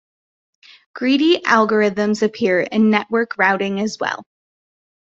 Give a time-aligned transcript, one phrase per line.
[0.95, 4.23] Greedy algorithms appear in network routing as well.